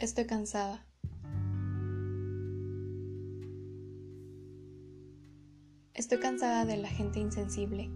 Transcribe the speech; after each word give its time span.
Estoy 0.00 0.24
cansada. 0.24 0.86
Estoy 5.92 6.20
cansada 6.20 6.64
de 6.64 6.78
la 6.78 6.88
gente 6.88 7.20
insensible, 7.20 7.90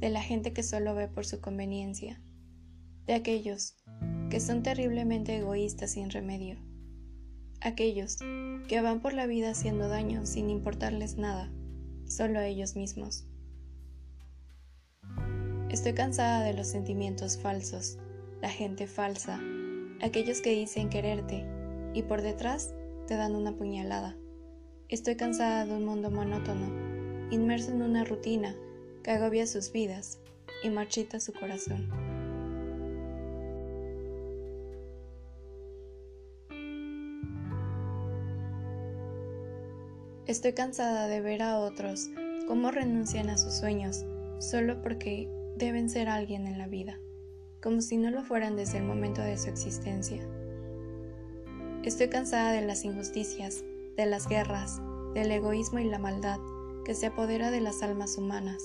de 0.00 0.10
la 0.10 0.20
gente 0.20 0.52
que 0.52 0.64
solo 0.64 0.96
ve 0.96 1.06
por 1.06 1.24
su 1.24 1.40
conveniencia, 1.40 2.20
de 3.06 3.14
aquellos 3.14 3.76
que 4.30 4.40
son 4.40 4.64
terriblemente 4.64 5.36
egoístas 5.36 5.92
sin 5.92 6.10
remedio, 6.10 6.58
aquellos 7.60 8.16
que 8.66 8.80
van 8.82 8.98
por 8.98 9.12
la 9.12 9.26
vida 9.26 9.50
haciendo 9.50 9.86
daño 9.86 10.26
sin 10.26 10.50
importarles 10.50 11.18
nada, 11.18 11.52
solo 12.08 12.40
a 12.40 12.46
ellos 12.48 12.74
mismos. 12.74 13.28
Estoy 15.70 15.94
cansada 15.94 16.42
de 16.42 16.54
los 16.54 16.66
sentimientos 16.66 17.38
falsos, 17.38 17.96
la 18.42 18.50
gente 18.50 18.88
falsa, 18.88 19.40
aquellos 20.00 20.40
que 20.40 20.50
dicen 20.50 20.90
quererte 20.90 21.44
y 21.92 22.02
por 22.02 22.22
detrás 22.22 22.74
te 23.06 23.16
dan 23.16 23.34
una 23.34 23.52
puñalada. 23.52 24.16
Estoy 24.88 25.16
cansada 25.16 25.64
de 25.64 25.72
un 25.72 25.84
mundo 25.84 26.10
monótono, 26.10 26.66
inmerso 27.30 27.70
en 27.70 27.82
una 27.82 28.04
rutina 28.04 28.54
que 29.02 29.12
agobia 29.12 29.46
sus 29.46 29.72
vidas 29.72 30.18
y 30.62 30.70
marchita 30.70 31.20
su 31.20 31.32
corazón. 31.32 31.88
Estoy 40.26 40.54
cansada 40.54 41.06
de 41.06 41.20
ver 41.20 41.42
a 41.42 41.58
otros 41.58 42.08
cómo 42.48 42.70
renuncian 42.70 43.28
a 43.28 43.36
sus 43.36 43.54
sueños 43.54 44.04
solo 44.38 44.80
porque 44.80 45.28
deben 45.56 45.90
ser 45.90 46.08
alguien 46.08 46.46
en 46.46 46.58
la 46.58 46.66
vida 46.66 46.98
como 47.64 47.80
si 47.80 47.96
no 47.96 48.10
lo 48.10 48.22
fueran 48.22 48.56
desde 48.56 48.76
el 48.76 48.84
momento 48.84 49.22
de 49.22 49.38
su 49.38 49.48
existencia. 49.48 50.20
Estoy 51.82 52.10
cansada 52.10 52.52
de 52.52 52.60
las 52.60 52.84
injusticias, 52.84 53.64
de 53.96 54.04
las 54.04 54.28
guerras, 54.28 54.82
del 55.14 55.30
egoísmo 55.30 55.78
y 55.78 55.84
la 55.84 55.98
maldad 55.98 56.38
que 56.84 56.94
se 56.94 57.06
apodera 57.06 57.50
de 57.50 57.62
las 57.62 57.82
almas 57.82 58.18
humanas, 58.18 58.62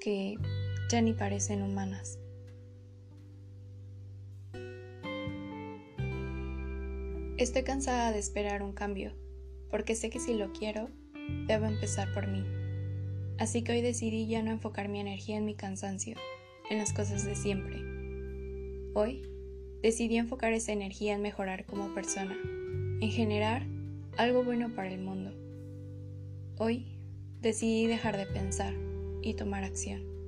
que 0.00 0.34
ya 0.90 1.00
ni 1.00 1.14
parecen 1.14 1.62
humanas. 1.62 2.18
Estoy 7.38 7.62
cansada 7.62 8.12
de 8.12 8.18
esperar 8.18 8.62
un 8.62 8.74
cambio, 8.74 9.14
porque 9.70 9.94
sé 9.94 10.10
que 10.10 10.20
si 10.20 10.34
lo 10.34 10.52
quiero, 10.52 10.90
debo 11.46 11.64
empezar 11.64 12.12
por 12.12 12.26
mí. 12.26 12.44
Así 13.38 13.62
que 13.62 13.72
hoy 13.72 13.80
decidí 13.80 14.26
ya 14.26 14.42
no 14.42 14.50
enfocar 14.50 14.90
mi 14.90 15.00
energía 15.00 15.38
en 15.38 15.46
mi 15.46 15.54
cansancio, 15.54 16.18
en 16.68 16.76
las 16.76 16.92
cosas 16.92 17.24
de 17.24 17.34
siempre 17.34 17.89
Hoy 18.92 19.22
decidí 19.82 20.16
enfocar 20.16 20.52
esa 20.52 20.72
energía 20.72 21.14
en 21.14 21.22
mejorar 21.22 21.64
como 21.64 21.94
persona, 21.94 22.36
en 23.00 23.10
generar 23.10 23.64
algo 24.16 24.42
bueno 24.42 24.74
para 24.74 24.92
el 24.92 25.00
mundo. 25.00 25.30
Hoy 26.58 26.98
decidí 27.40 27.86
dejar 27.86 28.16
de 28.16 28.26
pensar 28.26 28.74
y 29.22 29.34
tomar 29.34 29.62
acción. 29.62 30.19